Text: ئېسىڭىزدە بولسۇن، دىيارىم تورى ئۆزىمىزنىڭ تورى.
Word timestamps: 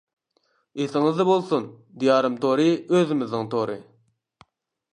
ئېسىڭىزدە 0.83 1.25
بولسۇن، 1.27 1.67
دىيارىم 2.03 2.39
تورى 2.45 2.67
ئۆزىمىزنىڭ 2.79 3.47
تورى. 3.55 3.77